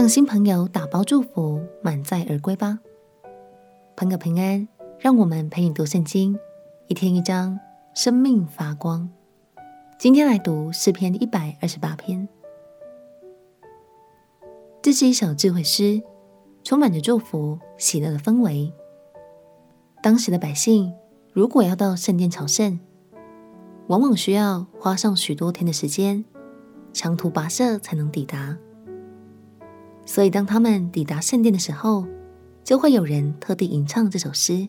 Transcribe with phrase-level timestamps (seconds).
[0.00, 2.78] 让新朋友打包祝福，满载而归吧。
[3.94, 4.66] 朋友平安，
[4.98, 6.38] 让我们陪你读圣经，
[6.86, 7.60] 一天一章，
[7.94, 9.10] 生命发光。
[9.98, 12.26] 今天来读诗篇一百二十八篇。
[14.80, 16.00] 这是一首智慧诗，
[16.64, 18.72] 充满着祝福、喜乐的氛围。
[20.02, 20.94] 当时的百姓
[21.34, 22.80] 如果要到圣殿朝圣，
[23.88, 26.24] 往往需要花上许多天的时间，
[26.94, 28.56] 长途跋涉才能抵达。
[30.10, 32.04] 所以，当他们抵达圣殿的时候，
[32.64, 34.66] 就会有人特地吟唱这首诗，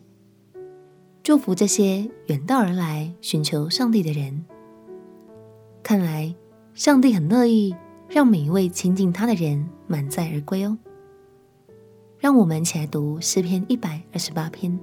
[1.24, 4.44] 祝福这些远道而来寻求上帝的人。
[5.82, 6.32] 看来，
[6.74, 7.74] 上帝很乐意
[8.08, 10.78] 让每一位亲近他的人满载而归哦。
[12.20, 14.78] 让我们一起来读诗篇一百二十八篇。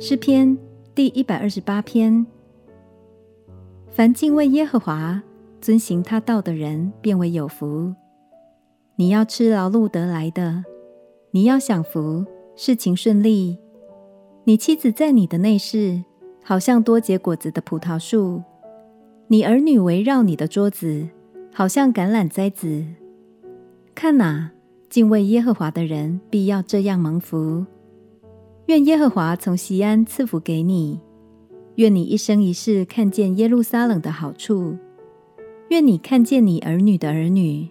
[0.00, 0.58] 诗篇
[0.92, 2.26] 第一百二十八篇：
[3.92, 5.22] 凡敬畏耶和华、
[5.64, 7.94] 遵行他道的人，便为有福。
[8.96, 10.62] 你要吃劳碌得来的，
[11.30, 12.22] 你要享福，
[12.54, 13.56] 事情顺利。
[14.44, 16.04] 你妻子在你的内室，
[16.42, 18.42] 好像多结果子的葡萄树；
[19.28, 21.08] 你儿女围绕你的桌子，
[21.50, 22.84] 好像橄榄栽子。
[23.94, 24.50] 看哪，
[24.90, 27.64] 敬畏耶和华的人必要这样蒙福。
[28.66, 31.00] 愿耶和华从西安赐福给你，
[31.76, 34.76] 愿你一生一世看见耶路撒冷的好处，
[35.68, 37.68] 愿你看见你儿女的儿女，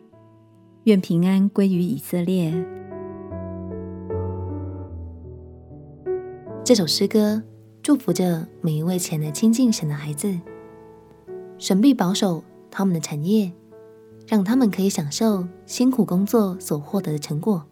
[0.86, 2.52] 愿平安归于以色列。
[6.63, 7.41] 这首诗歌
[7.81, 10.33] 祝福着每一位前来亲近神的孩子，
[11.58, 13.52] 神必保守他们的产业，
[14.28, 17.63] 让他们可以享受辛苦工作所获得的成果，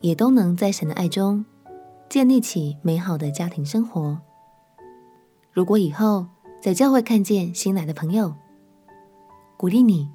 [0.00, 1.44] 也都能在神的爱中。
[2.08, 4.16] 建立起美好的家庭生活。
[5.52, 6.24] 如果以后
[6.62, 8.32] 在教会看见新来的朋友，
[9.56, 10.10] 鼓励你，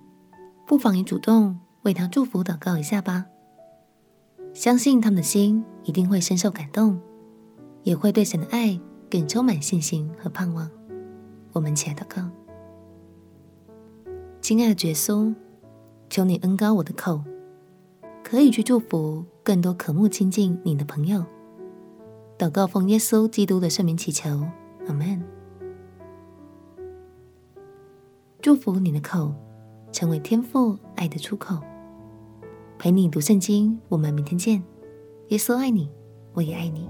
[0.68, 3.26] 不妨也主动为他祝福祷告一下吧。
[4.54, 7.00] 相信他们的心一定会深受感动，
[7.84, 8.80] 也会对神的爱
[9.10, 10.70] 更充满信心和盼望。
[11.54, 12.30] 我们起来祷告。
[14.42, 15.34] 亲爱的耶稣，
[16.10, 17.22] 求你恩高我的口，
[18.24, 21.26] 可以去祝福更多渴慕亲近你的朋友。
[22.38, 24.46] 祷告奉耶稣基督的圣名祈求，
[24.88, 25.21] 阿门。
[28.42, 29.32] 祝福你的口，
[29.92, 31.60] 成为天赋爱的出口。
[32.80, 34.64] 陪你读圣经，我们明天见。
[35.28, 35.88] 耶稣爱你，
[36.34, 36.90] 我也爱你。